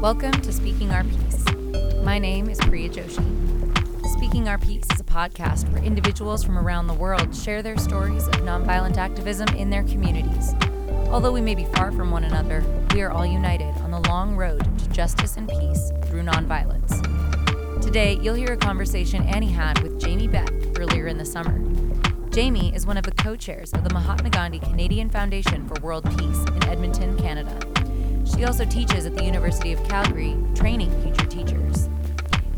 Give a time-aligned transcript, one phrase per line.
[0.00, 1.44] Welcome to Speaking Our Piece.
[2.02, 4.16] My name is Priya Joshi.
[4.16, 8.26] Speaking Our Piece is a podcast where individuals from around the world share their stories
[8.26, 10.54] of nonviolent activism in their communities.
[11.10, 12.64] Although we may be far from one another,
[12.94, 17.02] we are all united on the long road to justice and peace through nonviolence.
[17.82, 21.60] Today, you'll hear a conversation Annie had with Jamie Beth earlier in the summer.
[22.30, 26.04] Jamie is one of the co chairs of the Mahatma Gandhi Canadian Foundation for World
[26.16, 27.79] Peace in Edmonton, Canada.
[28.34, 31.88] She also teaches at the University of Calgary, training future teachers.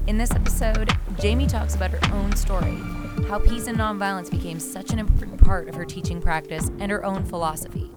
[0.07, 2.77] In this episode, Jamie talks about her own story,
[3.29, 7.05] how peace and nonviolence became such an important part of her teaching practice and her
[7.05, 7.91] own philosophy.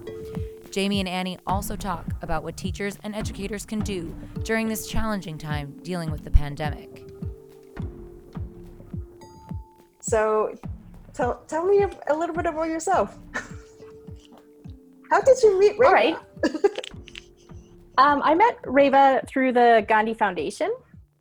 [0.70, 5.38] Jamie and Annie also talk about what teachers and educators can do during this challenging
[5.38, 7.04] time dealing with the pandemic.
[10.00, 10.54] So,
[11.12, 13.18] tell, tell me a, a little bit about yourself.
[15.10, 15.86] How did you meet Reva?
[15.86, 16.18] All right.
[17.98, 20.74] Um, I met Reva through the Gandhi Foundation.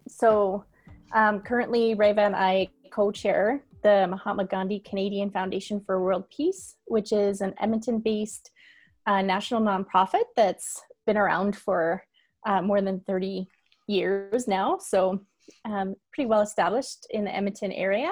[0.09, 0.65] So
[1.13, 6.75] um, currently, Reva and I co chair the Mahatma Gandhi Canadian Foundation for World Peace,
[6.85, 8.51] which is an Edmonton based
[9.07, 12.03] uh, national nonprofit that's been around for
[12.45, 13.47] uh, more than 30
[13.87, 14.77] years now.
[14.77, 15.21] So,
[15.63, 18.11] um, pretty well established in the Edmonton area.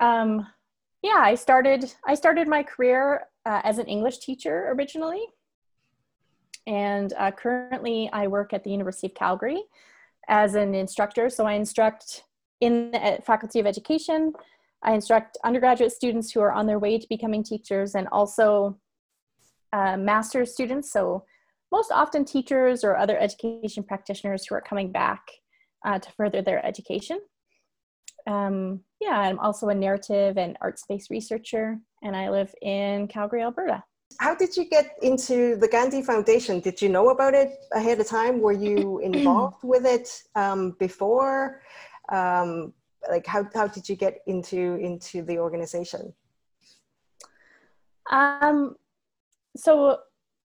[0.00, 0.46] Um,
[1.02, 5.24] yeah, I started I started my career uh, as an English teacher originally,
[6.66, 9.62] and uh, currently I work at the University of Calgary
[10.28, 11.30] as an instructor.
[11.30, 12.24] So I instruct
[12.60, 14.32] in the Faculty of Education.
[14.82, 18.78] I instruct undergraduate students who are on their way to becoming teachers and also
[19.72, 20.92] uh, master's students.
[20.92, 21.24] So
[21.72, 25.22] most often teachers or other education practitioners who are coming back
[25.84, 27.20] uh, to further their education.
[28.26, 33.42] Um, yeah, I'm also a narrative and art space researcher, and I live in Calgary,
[33.42, 33.84] Alberta
[34.18, 36.60] how did you get into the Gandhi Foundation?
[36.60, 38.40] Did you know about it ahead of time?
[38.40, 41.62] Were you involved with it um, before?
[42.08, 42.72] Um,
[43.10, 46.12] like how, how did you get into into the organization?
[48.10, 48.76] Um,
[49.56, 49.98] so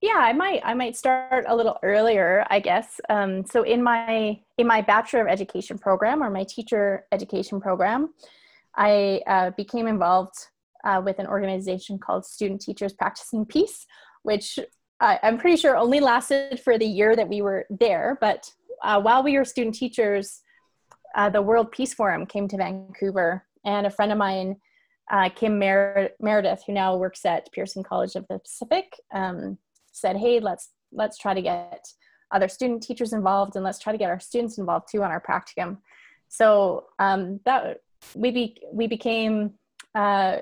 [0.01, 3.01] yeah, I might I might start a little earlier, I guess.
[3.09, 8.15] Um, so in my in my Bachelor of Education program or my teacher education program,
[8.75, 10.35] I uh, became involved
[10.85, 13.87] uh, with an organization called Student Teachers Practicing Peace,
[14.23, 14.59] which
[15.01, 18.19] uh, I'm pretty sure only lasted for the year that we were there.
[18.21, 18.51] But
[18.83, 20.43] uh, while we were student teachers,
[21.15, 24.57] uh, the World Peace Forum came to Vancouver, and a friend of mine,
[25.11, 29.59] uh, Kim Mer- Meredith, who now works at Pearson College of the Pacific, um,
[29.93, 31.85] said, "Hey, let's let's try to get
[32.31, 35.21] other student teachers involved, and let's try to get our students involved too on our
[35.21, 35.79] practicum."
[36.29, 37.79] So um, that
[38.15, 39.55] we be, we became
[39.95, 40.39] uh,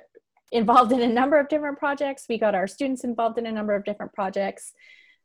[0.53, 2.27] involved in a number of different projects.
[2.29, 4.73] We got our students involved in a number of different projects.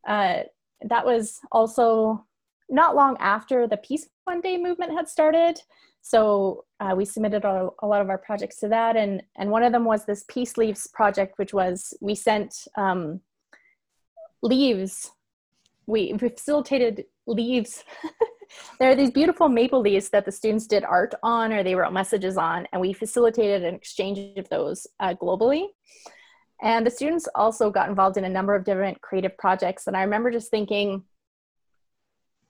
[0.08, 0.44] Uh,
[0.82, 2.26] that was also
[2.70, 5.60] not long after the Peace One Day movement had started.
[6.02, 9.64] So uh, we submitted a, a, lot of our projects to that, and and one
[9.64, 13.22] of them was this Peace Leaves project, which was we sent um,
[14.42, 15.12] leaves.
[15.86, 17.84] We, we facilitated leaves
[18.80, 21.94] there are these beautiful maple leaves that the students did art on or they wrote
[21.94, 25.68] messages on, and we facilitated an exchange of those uh, globally.
[26.62, 29.88] And the students also got involved in a number of different creative projects.
[29.88, 31.04] And I remember just thinking,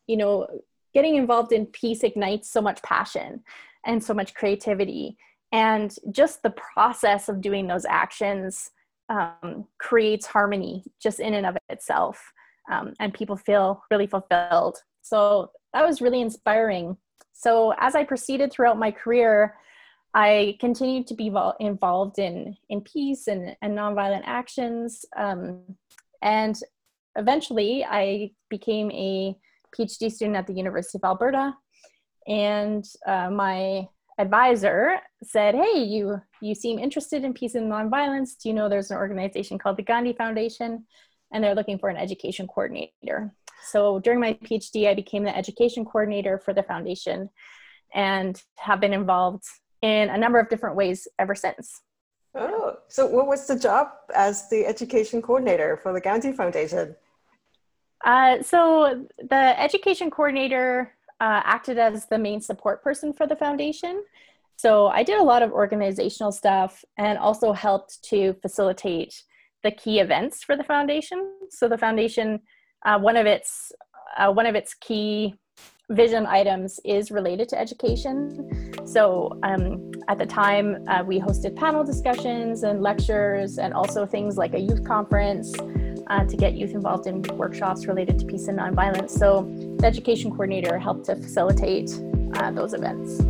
[0.08, 0.48] you know,
[0.94, 3.42] getting involved in peace ignites so much passion
[3.86, 5.18] and so much creativity.
[5.52, 8.72] And just the process of doing those actions
[9.10, 12.32] um, creates harmony just in and of itself.
[12.72, 14.78] Um, and people feel really fulfilled.
[15.02, 16.98] So that was really inspiring.
[17.34, 19.56] So as I proceeded throughout my career,
[20.14, 25.64] I continued to be involved in in peace and, and nonviolent actions, um,
[26.22, 26.56] and
[27.16, 29.36] eventually I became a
[29.76, 31.56] PhD student at the University of Alberta.
[32.28, 33.88] And uh, my
[34.20, 38.38] advisor said, "Hey, you you seem interested in peace and nonviolence.
[38.38, 40.86] Do you know there's an organization called the Gandhi Foundation,
[41.34, 43.34] and they're looking for an education coordinator?"
[43.66, 47.30] So during my PhD, I became the education coordinator for the foundation
[47.94, 49.44] and have been involved
[49.82, 51.82] in a number of different ways ever since.
[52.36, 56.96] Oh, so what was the job as the education coordinator for the Gandhi Foundation?
[58.04, 64.04] Uh, so the education coordinator uh, acted as the main support person for the foundation.
[64.56, 69.24] So I did a lot of organizational stuff and also helped to facilitate
[69.64, 71.20] the key events for the foundation.
[71.50, 72.40] So the foundation
[72.86, 73.72] uh, one of its
[74.18, 75.36] uh, one of its key
[75.90, 78.72] vision items is related to education.
[78.86, 84.38] So um, at the time, uh, we hosted panel discussions and lectures, and also things
[84.38, 85.54] like a youth conference.
[86.08, 89.12] uh, to get youth involved in workshops related to peace and nonviolence.
[89.12, 89.44] So
[89.80, 91.92] the education coordinator helped to facilitate
[92.36, 93.22] uh, those events.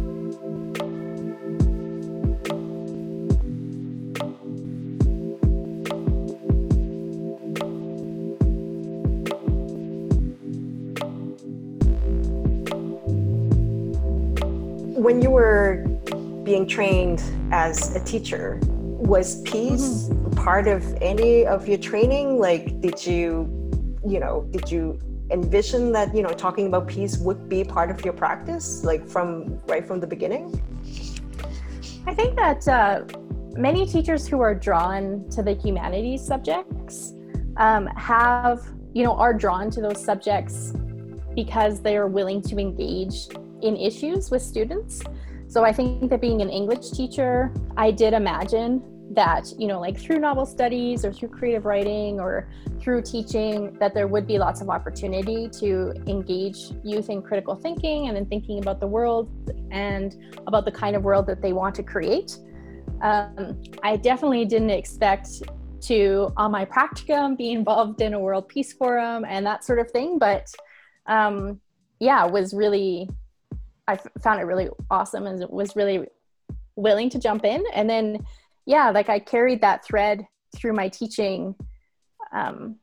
[15.03, 15.83] When you were
[16.45, 17.21] being trained
[17.51, 20.31] as a teacher, was peace mm-hmm.
[20.31, 22.39] part of any of your training?
[22.39, 23.19] Like, did you,
[24.07, 24.97] you know, did you
[25.29, 29.59] envision that, you know, talking about peace would be part of your practice, like from
[29.67, 30.45] right from the beginning?
[32.07, 33.03] I think that uh,
[33.57, 37.11] many teachers who are drawn to the humanities subjects
[37.57, 40.71] um, have, you know, are drawn to those subjects
[41.35, 43.27] because they are willing to engage
[43.63, 45.01] in issues with students.
[45.47, 48.81] So I think that being an English teacher, I did imagine
[49.11, 52.49] that, you know, like through novel studies or through creative writing or
[52.79, 58.07] through teaching, that there would be lots of opportunity to engage youth in critical thinking
[58.07, 59.29] and in thinking about the world
[59.71, 60.15] and
[60.47, 62.37] about the kind of world that they want to create.
[63.01, 65.43] Um, I definitely didn't expect
[65.81, 69.91] to, on my practicum, be involved in a World Peace Forum and that sort of
[69.91, 70.51] thing, but
[71.05, 71.59] um,
[71.99, 73.09] yeah, was really
[73.87, 76.07] I found it really awesome and was really
[76.75, 77.63] willing to jump in.
[77.73, 78.25] And then,
[78.65, 80.25] yeah, like I carried that thread
[80.55, 81.55] through my teaching.
[82.31, 82.77] Um,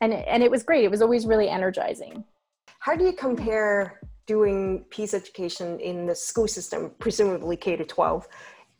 [0.00, 0.84] and, and it was great.
[0.84, 2.24] It was always really energizing.
[2.78, 8.28] How do you compare doing peace education in the school system, presumably K to 12,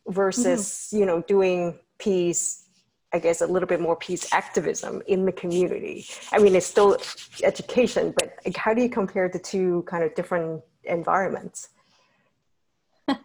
[0.09, 0.99] versus, mm-hmm.
[0.99, 2.69] you know, doing peace
[3.13, 6.07] I guess, a little bit more peace activism in the community.
[6.31, 6.99] I mean, it's still
[7.43, 11.69] education, but like, how do you compare the two kind of different environments?
[13.09, 13.25] um,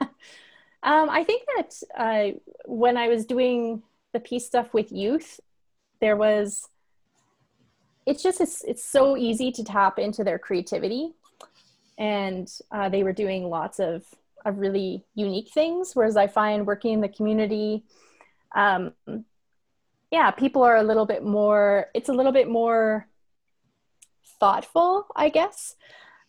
[0.83, 3.83] I think that uh, when I was doing
[4.13, 5.39] the peace stuff with youth,
[5.99, 6.67] there was,
[8.05, 11.13] it's just, it's, it's so easy to tap into their creativity.
[11.97, 14.03] And uh, they were doing lots of,
[14.45, 15.95] of really unique things.
[15.95, 17.83] Whereas I find working in the community,
[18.55, 18.93] um,
[20.11, 23.07] yeah, people are a little bit more, it's a little bit more
[24.39, 25.75] thoughtful, I guess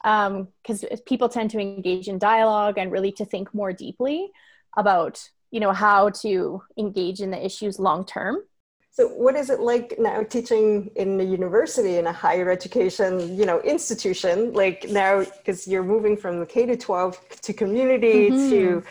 [0.04, 4.30] because um, people tend to engage in dialogue and really to think more deeply
[4.76, 5.18] about
[5.50, 8.42] you know how to engage in the issues long term.
[8.90, 13.46] So what is it like now teaching in a university in a higher education you
[13.46, 14.52] know institution?
[14.52, 18.50] Like now because you're moving from the k to 12 to community mm-hmm.
[18.50, 18.82] to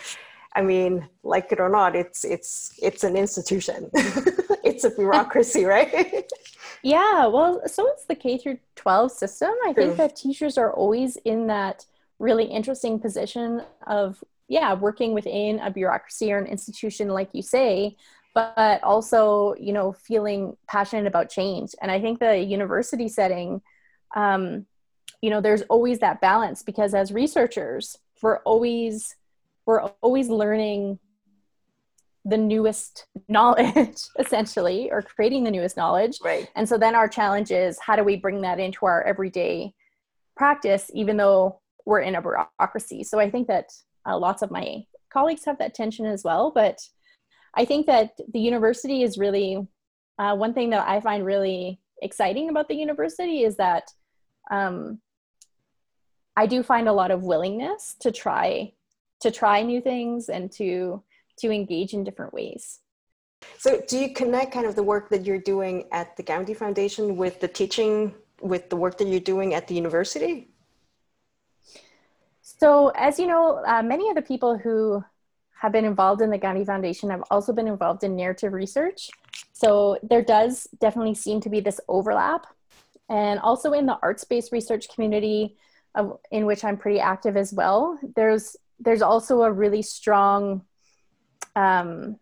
[0.56, 3.90] i mean like it or not it's it's it's an institution.
[4.64, 6.28] It's a bureaucracy right
[6.84, 9.50] yeah, well, so it's the K through 12 system.
[9.66, 9.84] I True.
[9.84, 11.86] think that teachers are always in that
[12.18, 17.96] really interesting position of, yeah, working within a bureaucracy or an institution, like you say,
[18.34, 21.74] but also, you know, feeling passionate about change.
[21.80, 23.62] And I think the university setting,
[24.14, 24.66] um,
[25.22, 29.16] you know, there's always that balance because as researchers, we're always
[29.66, 30.98] we're always learning
[32.24, 36.18] the newest knowledge essentially or creating the newest knowledge.
[36.24, 36.48] Right.
[36.56, 39.74] And so then our challenge is how do we bring that into our everyday
[40.36, 43.04] practice even though we're in a bureaucracy?
[43.04, 43.66] So i think that
[44.06, 46.78] uh, lots of my colleagues have that tension as well but
[47.54, 49.66] i think that the university is really
[50.18, 53.84] uh, one thing that i find really exciting about the university is that
[54.50, 55.00] um,
[56.36, 58.72] i do find a lot of willingness to try
[59.20, 61.02] to try new things and to
[61.38, 62.80] to engage in different ways.
[63.58, 67.16] So, do you connect kind of the work that you're doing at the Gandhi Foundation
[67.16, 70.48] with the teaching, with the work that you're doing at the university?
[72.42, 75.04] So, as you know, uh, many of the people who
[75.60, 79.10] have been involved in the Gandhi Foundation have also been involved in narrative research.
[79.52, 82.46] So, there does definitely seem to be this overlap.
[83.08, 85.56] And also in the arts based research community,
[85.94, 90.62] uh, in which I'm pretty active as well, there's there's also a really strong
[91.56, 92.18] um,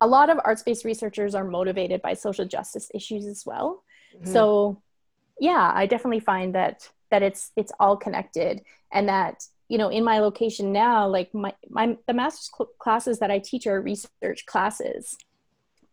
[0.00, 3.82] a lot of arts-based researchers are motivated by social justice issues as well
[4.14, 4.32] mm-hmm.
[4.32, 4.80] so
[5.40, 8.60] yeah i definitely find that that it's it's all connected
[8.92, 13.18] and that you know in my location now like my, my the master's cl- classes
[13.18, 15.16] that i teach are research classes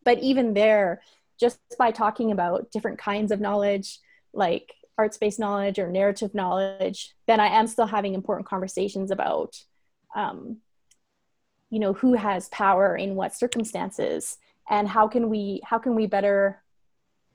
[0.03, 1.01] but even there
[1.39, 3.99] just by talking about different kinds of knowledge
[4.33, 9.55] like arts-based knowledge or narrative knowledge then i am still having important conversations about
[10.15, 10.57] um,
[11.71, 14.37] you know who has power in what circumstances
[14.69, 16.61] and how can we how can we better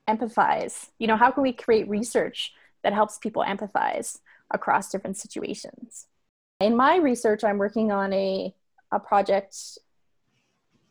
[0.08, 2.52] empathize you know how can we create research
[2.84, 4.18] that helps people empathize
[4.52, 6.06] across different situations
[6.60, 8.54] in my research i'm working on a,
[8.92, 9.56] a project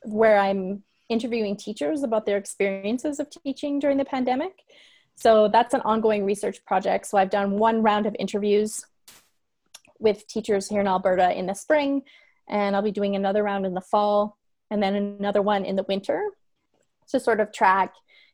[0.04, 4.64] where i'm interviewing teachers about their experiences of teaching during the pandemic.
[5.16, 7.08] So that's an ongoing research project.
[7.08, 8.86] So I've done one round of interviews
[10.00, 12.04] with teachers here in Alberta in the spring,
[12.48, 14.38] and I'll be doing another round in the fall,
[14.70, 16.30] and then another one in the winter
[17.10, 17.94] to sort of track,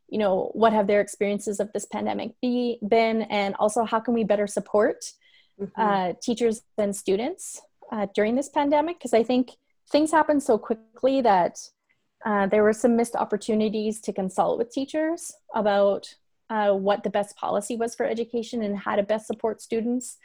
[0.09, 4.13] you know, what have their experiences of this pandemic be, been, and also how can
[4.13, 5.05] we better support
[5.59, 5.81] mm-hmm.
[5.81, 8.97] uh, teachers and students uh, during this pandemic?
[8.97, 9.51] Because I think
[9.89, 11.59] things happened so quickly that
[12.25, 16.13] uh, there were some missed opportunities to consult with teachers about
[16.49, 20.17] uh, what the best policy was for education and how to best support students.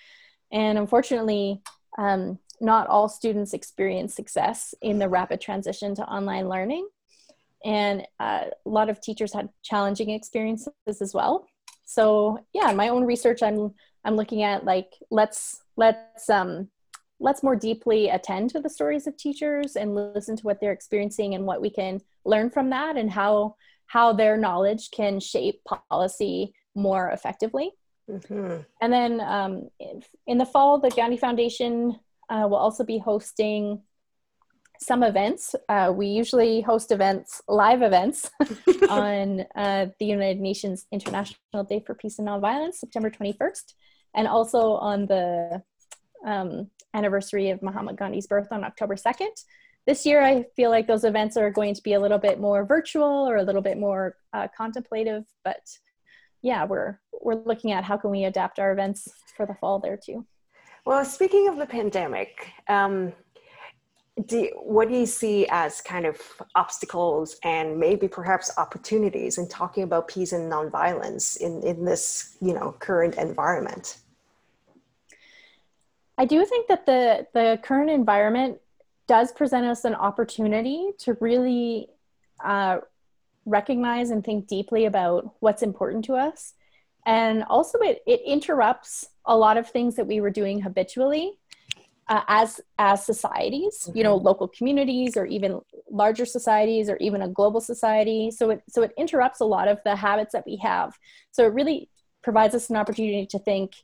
[0.52, 1.62] And unfortunately,
[1.98, 6.88] um, not all students experience success in the rapid transition to online learning.
[7.64, 11.46] And uh, a lot of teachers had challenging experiences as well.
[11.84, 16.68] So yeah, in my own research, I'm I'm looking at like let's let's um,
[17.18, 21.34] let's more deeply attend to the stories of teachers and listen to what they're experiencing
[21.34, 26.52] and what we can learn from that and how how their knowledge can shape policy
[26.74, 27.72] more effectively
[28.10, 28.58] mm-hmm.
[28.82, 29.68] and then um,
[30.26, 31.98] in the fall the gandhi foundation
[32.28, 33.82] uh, will also be hosting
[34.78, 38.30] some events uh, we usually host events live events
[38.90, 43.72] on uh, the united nations international day for peace and nonviolence september 21st
[44.14, 45.62] and also on the
[46.26, 49.44] um, anniversary of Mahatma Gandhi's birth on October 2nd.
[49.86, 52.64] This year, I feel like those events are going to be a little bit more
[52.64, 55.62] virtual or a little bit more uh, contemplative, but
[56.42, 59.96] yeah, we're we're looking at how can we adapt our events for the fall there
[59.96, 60.26] too.
[60.86, 63.12] Well, speaking of the pandemic, um,
[64.24, 66.16] do, what do you see as kind of
[66.54, 72.54] obstacles and maybe perhaps opportunities in talking about peace and nonviolence in, in this you
[72.54, 73.98] know current environment?
[76.18, 78.58] I do think that the the current environment
[79.08, 81.88] does present us an opportunity to really
[82.44, 82.78] uh,
[83.44, 86.54] recognize and think deeply about what's important to us.
[87.06, 91.38] And also, it, it interrupts a lot of things that we were doing habitually
[92.08, 93.96] uh, as as societies, mm-hmm.
[93.96, 94.26] you know, mm-hmm.
[94.26, 95.60] local communities or even
[95.90, 98.30] larger societies or even a global society.
[98.30, 100.98] So it so it interrupts a lot of the habits that we have.
[101.30, 101.88] So it really
[102.22, 103.74] provides us an opportunity to think,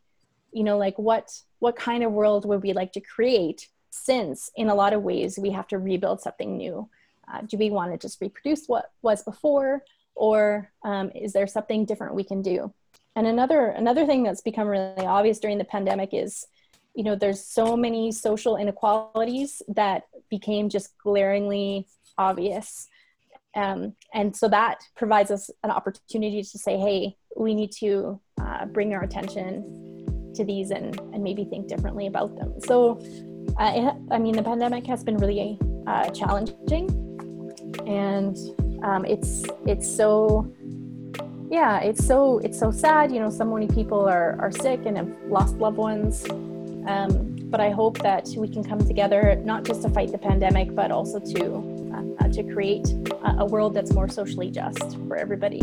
[0.52, 4.68] you know, like what what kind of world would we like to create since in
[4.68, 6.88] a lot of ways we have to rebuild something new
[7.32, 11.84] uh, do we want to just reproduce what was before or um, is there something
[11.84, 12.72] different we can do
[13.16, 16.46] and another another thing that's become really obvious during the pandemic is
[16.94, 21.86] you know there's so many social inequalities that became just glaringly
[22.18, 22.88] obvious
[23.54, 28.66] um, and so that provides us an opportunity to say hey we need to uh,
[28.66, 30.02] bring our attention
[30.34, 32.54] to these and, and maybe think differently about them.
[32.60, 32.98] So,
[33.58, 36.88] uh, it, I mean, the pandemic has been really uh, challenging,
[37.86, 38.36] and
[38.84, 40.52] um, it's it's so
[41.52, 43.12] yeah, it's so it's so sad.
[43.12, 46.24] You know, so many people are are sick and have lost loved ones.
[46.86, 50.74] Um, but I hope that we can come together not just to fight the pandemic,
[50.74, 52.88] but also to uh, to create
[53.22, 55.60] a, a world that's more socially just for everybody.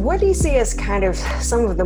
[0.00, 1.84] what do you see as kind of some of the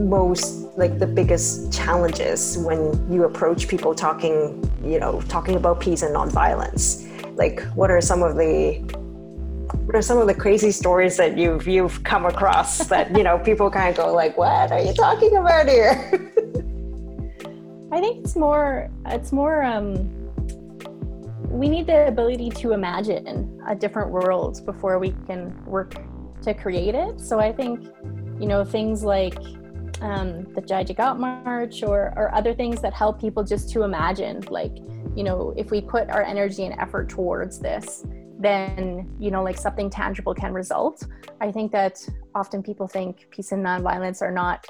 [0.00, 2.78] most like the biggest challenges when
[3.12, 8.22] you approach people talking you know talking about peace and nonviolence like what are some
[8.22, 8.74] of the
[9.84, 13.38] what are some of the crazy stories that you've you've come across that you know
[13.38, 15.92] people kind of go like what are you talking about here
[17.92, 20.22] i think it's more it's more um
[21.52, 25.94] we need the ability to imagine a different world before we can work
[26.42, 27.20] to create it.
[27.20, 27.84] So I think,
[28.40, 29.38] you know, things like
[30.02, 34.40] um, the Jai Jagat March or, or other things that help people just to imagine,
[34.50, 34.76] like,
[35.14, 38.04] you know, if we put our energy and effort towards this,
[38.38, 41.06] then, you know, like something tangible can result.
[41.40, 42.04] I think that
[42.34, 44.66] often people think peace and nonviolence are not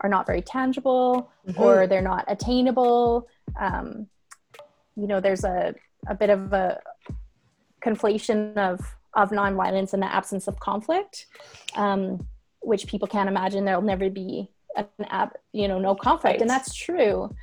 [0.00, 1.62] are not very tangible mm-hmm.
[1.62, 3.28] or they're not attainable.
[3.60, 4.08] Um,
[4.96, 5.74] you know, there's a,
[6.08, 6.80] a bit of a
[7.84, 8.80] conflation of
[9.14, 11.26] of nonviolence and the absence of conflict,
[11.76, 12.26] um,
[12.60, 16.40] which people can't imagine there'll never be an app, you know, no conflict, right.
[16.40, 17.34] and that's true,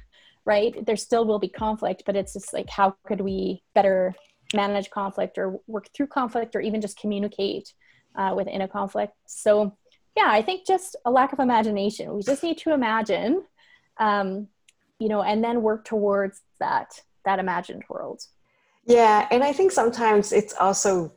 [0.45, 0.85] right?
[0.85, 4.15] There still will be conflict, but it's just like how could we better
[4.53, 7.73] manage conflict or work through conflict or even just communicate
[8.17, 9.13] uh, within a conflict.
[9.25, 9.77] So,
[10.15, 12.13] yeah, I think just a lack of imagination.
[12.13, 13.43] We just need to imagine,
[13.99, 14.47] um,
[14.99, 18.21] you know, and then work towards that that imagined world.
[18.85, 21.13] Yeah, and I think sometimes it's also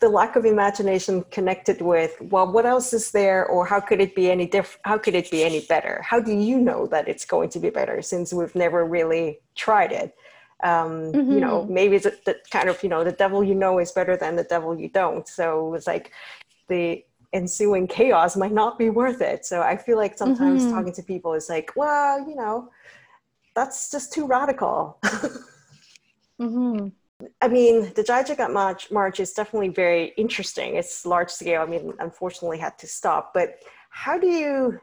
[0.00, 4.14] the lack of imagination connected with well what else is there or how could it
[4.14, 7.24] be any different how could it be any better how do you know that it's
[7.24, 10.14] going to be better since we've never really tried it
[10.62, 11.32] um, mm-hmm.
[11.32, 11.74] you know mm-hmm.
[11.74, 14.44] maybe the, the kind of you know the devil you know is better than the
[14.44, 16.12] devil you don't so it's like
[16.68, 20.72] the ensuing chaos might not be worth it so i feel like sometimes mm-hmm.
[20.72, 22.70] talking to people is like well you know
[23.54, 24.98] that's just too radical
[26.40, 26.88] mm-hmm.
[27.40, 30.76] I mean, the Jai Jagat March, March is definitely very interesting.
[30.76, 31.62] It's large scale.
[31.62, 33.32] I mean, unfortunately, had to stop.
[33.32, 33.56] But
[33.90, 34.80] how do you,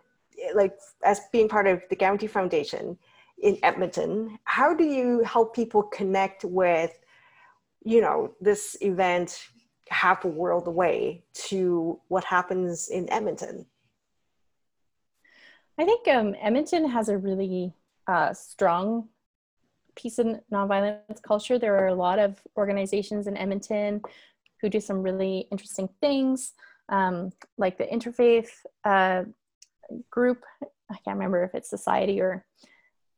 [0.55, 2.97] like, as being part of the Gandhi Foundation
[3.41, 6.93] in Edmonton, how do you help people connect with,
[7.83, 9.47] you know, this event
[9.89, 13.65] half a world away to what happens in Edmonton?
[15.77, 17.73] I think um, Edmonton has a really
[18.07, 19.09] uh, strong
[19.95, 21.59] peace and nonviolence culture.
[21.59, 24.01] There are a lot of organizations in Edmonton
[24.61, 26.53] who do some really interesting things,
[26.89, 28.49] um, like the interfaith
[28.85, 29.23] uh,
[30.09, 30.43] group.
[30.61, 32.45] I can't remember if it's society or,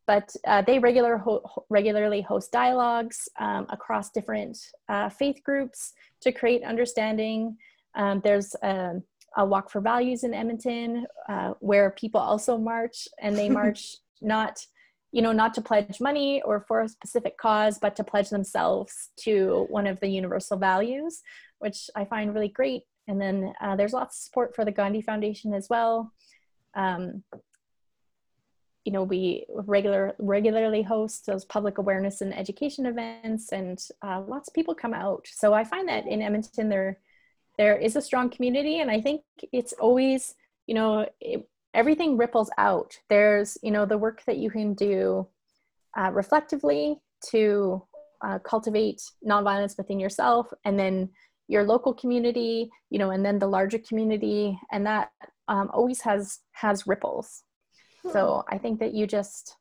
[0.08, 4.58] but uh, they regular ho- regularly host dialogues um, across different
[4.90, 7.58] uh, faith groups to create understanding.
[7.96, 9.02] Um, there's a,
[9.38, 14.66] a, walk for values in Edmonton uh, where people also march, and they march not
[15.14, 19.12] you know, not to pledge money or for a specific cause, but to pledge themselves
[19.16, 21.22] to one of the universal values,
[21.60, 22.82] which I find really great.
[23.08, 26.12] And then uh, there's lots of support for the Gandhi Foundation as well.
[26.74, 27.24] Um,
[28.86, 34.50] you know, we regular regularly host those public awareness and education events, and uh, lots
[34.50, 35.28] of people come out.
[35.32, 36.98] So I find that in Edmonton there
[37.58, 39.22] there is a strong community, and I think
[39.54, 40.34] it's always
[40.66, 43.00] you know it, everything ripples out.
[43.10, 45.28] There's, you know, the work that you can do
[45.98, 47.00] uh, reflectively
[47.30, 47.84] to
[48.24, 51.10] uh, cultivate nonviolence within yourself, and then
[51.48, 55.12] your local community, you know, and then the larger community, and that
[55.48, 57.44] um, always has has ripples.
[58.02, 58.12] Hmm.
[58.12, 59.58] So I think that you just,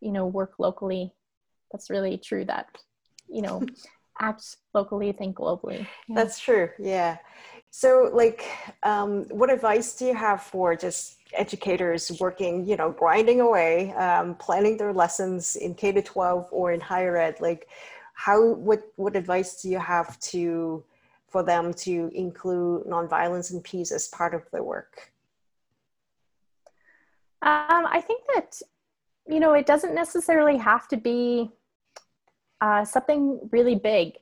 [0.00, 1.12] you know, work locally.
[1.72, 2.44] That's really true.
[2.44, 2.68] That,
[3.28, 3.62] you know,
[4.20, 5.86] act locally, think globally.
[6.08, 6.14] Yeah.
[6.14, 6.70] That's true.
[6.78, 7.18] Yeah.
[7.70, 8.44] So, like,
[8.82, 14.34] um, what advice do you have for just educators working, you know, grinding away, um,
[14.36, 17.40] planning their lessons in K to 12 or in higher ed?
[17.40, 17.68] Like,
[18.14, 20.82] how, what, what advice do you have to,
[21.28, 25.12] for them to include nonviolence and peace as part of their work?
[27.42, 28.60] Um, I think that,
[29.28, 31.50] you know, it doesn't necessarily have to be
[32.60, 34.14] uh, something really big.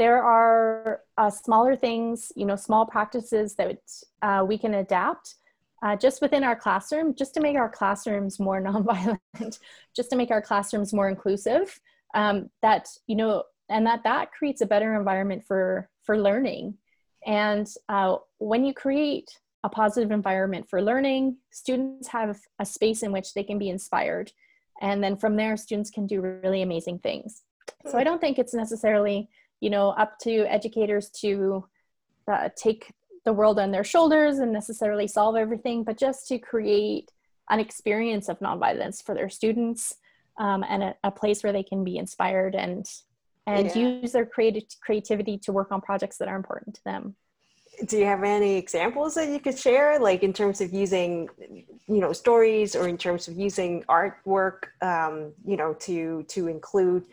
[0.00, 3.82] There are uh, smaller things, you know, small practices that
[4.22, 5.34] uh, we can adapt
[5.82, 9.58] uh, just within our classroom, just to make our classrooms more nonviolent,
[9.94, 11.78] just to make our classrooms more inclusive.
[12.14, 16.78] Um, that you know, and that that creates a better environment for for learning.
[17.26, 23.12] And uh, when you create a positive environment for learning, students have a space in
[23.12, 24.32] which they can be inspired,
[24.80, 27.42] and then from there, students can do really amazing things.
[27.90, 29.28] So I don't think it's necessarily
[29.60, 31.64] you know up to educators to
[32.30, 32.92] uh, take
[33.24, 37.10] the world on their shoulders and necessarily solve everything, but just to create
[37.50, 39.94] an experience of nonviolence for their students
[40.38, 42.86] um, and a, a, place where they can be inspired and
[43.46, 44.00] and yeah.
[44.00, 47.16] use their creative creativity to work on projects that are important to them.
[47.86, 52.00] Do you have any examples that you could share, like in terms of using, you
[52.00, 57.06] know, stories or in terms of using artwork, um, you know, to to include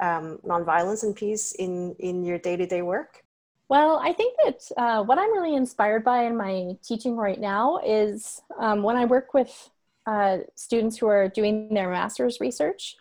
[0.00, 3.24] um, nonviolence and peace in in your day to day work?
[3.68, 7.80] Well, I think that uh, what I'm really inspired by in my teaching right now
[7.84, 9.70] is um, when I work with
[10.06, 12.96] uh, students who are doing their master's research,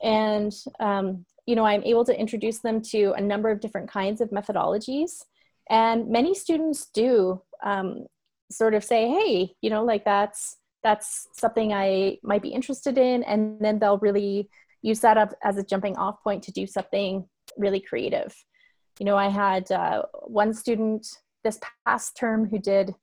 [0.00, 4.20] and um, you know, I'm able to introduce them to a number of different kinds
[4.20, 5.24] of methodologies,
[5.68, 8.06] and many students do um,
[8.50, 13.24] sort of say, "Hey, you know, like that's that's something I might be interested in,"
[13.24, 14.50] and then they'll really
[14.86, 18.34] use that up as a jumping off point to do something really creative
[18.98, 21.06] you know, I had uh, one student
[21.44, 22.94] this past term who did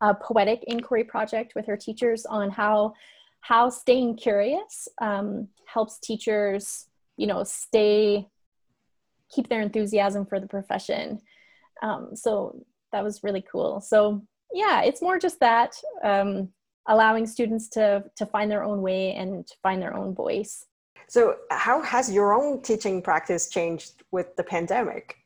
[0.00, 2.94] a poetic inquiry project with her teachers on how
[3.40, 8.28] how staying curious um, helps teachers, you know, stay
[9.30, 11.20] keep their enthusiasm for the profession.
[11.82, 13.80] Um, so that was really cool.
[13.80, 16.48] So yeah, it's more just that um,
[16.88, 20.66] allowing students to to find their own way and to find their own voice.
[21.08, 25.16] So, how has your own teaching practice changed with the pandemic?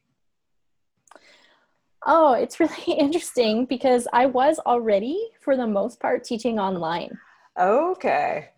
[2.06, 7.18] Oh, it's really interesting because I was already, for the most part, teaching online.
[7.58, 8.50] Okay.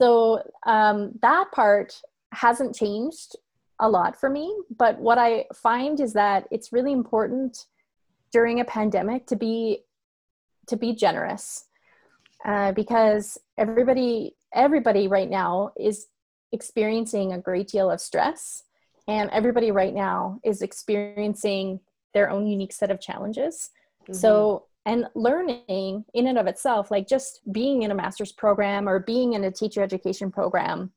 [0.00, 2.00] So, um, that part
[2.32, 3.36] hasn't changed
[3.78, 4.56] a lot for me.
[4.76, 7.66] But what I find is that it's really important
[8.32, 9.84] during a pandemic to be
[10.66, 11.66] to be generous
[12.44, 16.06] uh, because everybody everybody right now is
[16.52, 18.62] experiencing a great deal of stress
[19.08, 21.80] and everybody right now is experiencing
[22.12, 23.70] their own unique set of challenges.
[24.02, 24.14] Mm-hmm.
[24.14, 29.00] so and learning in and of itself like just being in a master's program or
[29.00, 30.92] being in a teacher education program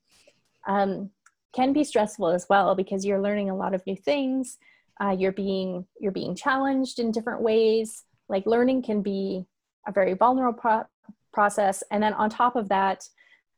[0.68, 1.10] um,
[1.58, 4.58] can be stressful as well because you're learning a lot of new things.
[5.02, 8.04] Uh, you're being you're being challenged in different ways.
[8.30, 9.46] Like learning can be
[9.88, 10.86] a very vulnerable pro-
[11.34, 11.84] process.
[11.92, 13.04] And then on top of that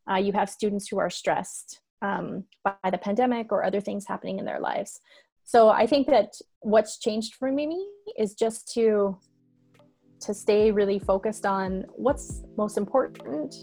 [0.10, 4.40] uh, you have students who are stressed um, by the pandemic or other things happening
[4.40, 5.00] in their lives.
[5.44, 9.18] So i think that what's changed for me is just to
[10.22, 13.56] to stay really focused on what's most important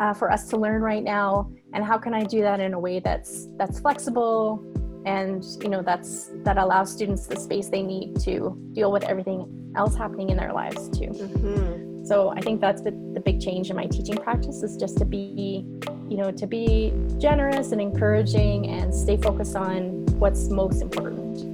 [0.00, 2.80] uh, for us to learn right now and how can i do that in a
[2.80, 4.64] way that's that's flexible
[5.06, 9.72] and you know that's that allows students the space they need to deal with everything
[9.76, 11.10] else happening in their lives too.
[11.10, 11.93] Mm-hmm.
[12.04, 15.04] So i think that's the, the big change in my teaching practice is just to
[15.04, 15.64] be
[16.08, 21.53] you know to be generous and encouraging and stay focused on what's most important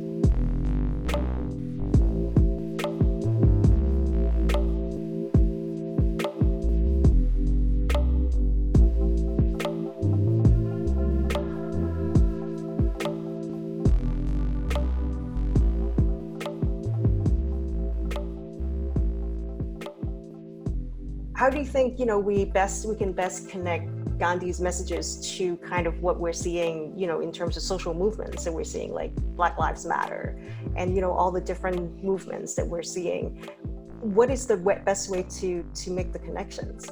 [21.51, 25.57] how do you think you know we best we can best connect Gandhi's messages to
[25.57, 28.93] kind of what we're seeing, you know, in terms of social movements that we're seeing,
[28.93, 30.39] like Black Lives Matter,
[30.77, 33.45] and you know all the different movements that we're seeing.
[34.01, 36.89] What is the best way to to make the connections?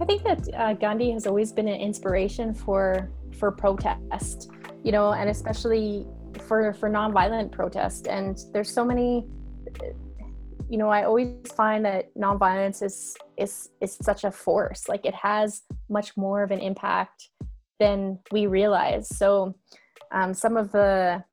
[0.00, 4.50] I think that uh, Gandhi has always been an inspiration for for protest,
[4.82, 6.04] you know, and especially
[6.48, 8.08] for for nonviolent protest.
[8.08, 9.24] And there's so many
[10.70, 14.88] you know, I always find that nonviolence is is is such a force.
[14.88, 17.28] Like it has much more of an impact
[17.80, 19.08] than we realize.
[19.08, 19.56] So
[20.12, 21.24] um, some of the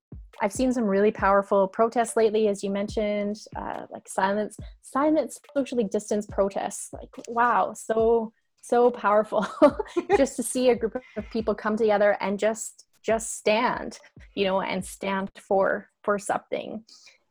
[0.42, 5.84] I've seen some really powerful protests lately, as you mentioned, uh, like silence, silence, socially
[5.84, 6.90] distanced protests.
[6.92, 9.46] Like wow, so so powerful
[10.18, 14.00] just to see a group of people come together and just just stand,
[14.34, 16.84] you know, and stand for for something.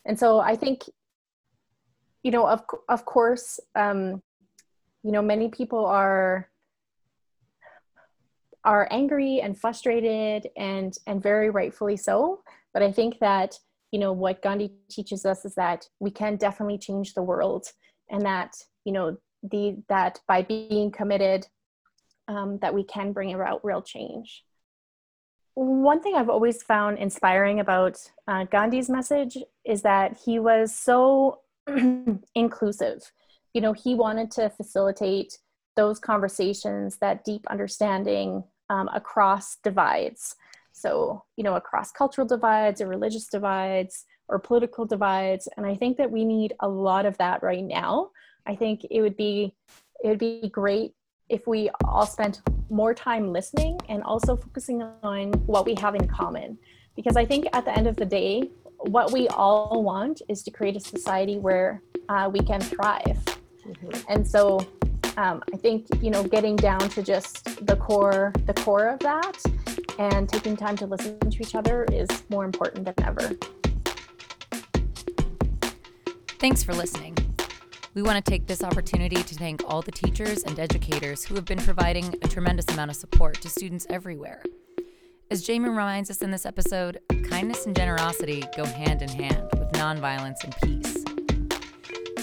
[0.05, 0.85] And so I think
[2.27, 4.21] you know, of of course, um,
[5.05, 6.51] you know, many people are
[8.65, 12.41] are angry and frustrated and and very rightfully so.
[12.75, 13.61] But I think that
[13.93, 17.67] you know what Gandhi teaches us is that we can definitely change the world,
[18.11, 21.47] and that you know the that by being committed,
[22.27, 24.43] um, that we can bring about real change.
[25.55, 31.43] One thing I've always found inspiring about uh, Gandhi's message is that he was so
[32.35, 33.13] inclusive.
[33.55, 35.39] You know, he wanted to facilitate
[35.77, 40.37] those conversations, that deep understanding um, across divides.
[40.73, 45.49] So, you know, across cultural divides or religious divides or political divides.
[45.57, 48.11] And I think that we need a lot of that right now.
[48.47, 49.55] I think it would be
[50.03, 50.93] it would be great
[51.29, 56.07] if we all spent more time listening and also focusing on what we have in
[56.07, 56.59] common.
[56.95, 60.51] Because I think at the end of the day, what we all want is to
[60.51, 63.19] create a society where uh, we can thrive.
[63.67, 63.91] Mm-hmm.
[64.09, 64.61] And so
[65.17, 69.43] um, I think you know getting down to just the core, the core of that,
[69.99, 73.31] and taking time to listen to each other is more important than ever.
[76.39, 77.17] Thanks for listening.
[77.95, 81.47] We want to take this opportunity to thank all the teachers and educators who have
[81.47, 84.43] been providing a tremendous amount of support to students everywhere.
[85.31, 87.01] As Jamie reminds us in this episode,
[87.37, 91.05] kindness and generosity go hand in hand with nonviolence and peace.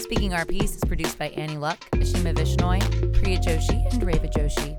[0.02, 2.82] Speaking Our Piece is produced by Annie Luck, Ashima Vishnoi,
[3.22, 4.76] Priya Joshi, and Reva Joshi.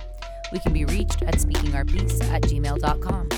[0.51, 3.29] We can be reached at speakingourpiece at gmail.com.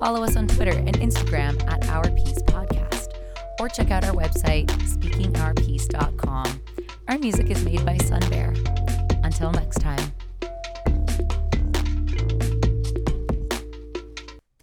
[0.00, 3.10] Follow us on Twitter and Instagram at Our Piece Podcast,
[3.60, 6.60] or check out our website, speakingourpiece.com.
[7.06, 8.52] Our music is made by Sun Bear.
[9.22, 10.12] Until next time.